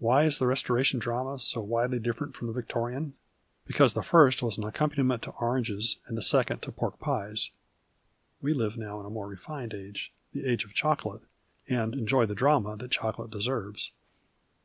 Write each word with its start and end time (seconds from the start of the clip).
Why 0.00 0.24
is 0.24 0.38
the 0.40 0.48
Restoration 0.48 0.98
drama 0.98 1.38
so 1.38 1.60
widely 1.60 2.00
different 2.00 2.34
from 2.34 2.48
the 2.48 2.52
Victorian? 2.52 3.14
Because 3.64 3.92
the 3.92 4.02
first 4.02 4.42
was 4.42 4.58
an 4.58 4.64
accompaniment 4.64 5.22
to 5.22 5.30
oranges 5.40 5.98
and 6.08 6.18
the 6.18 6.20
second 6.20 6.62
to 6.62 6.72
pork 6.72 6.98
pies. 6.98 7.52
We 8.40 8.54
live 8.54 8.76
now 8.76 8.98
in 8.98 9.06
a 9.06 9.10
more 9.10 9.28
refined 9.28 9.72
age, 9.72 10.12
the 10.32 10.50
age 10.50 10.64
of 10.64 10.74
chocolate, 10.74 11.22
and 11.68 11.94
enjoy 11.94 12.26
the 12.26 12.34
drama 12.34 12.76
that 12.78 12.90
chocolate 12.90 13.30
deserves. 13.30 13.92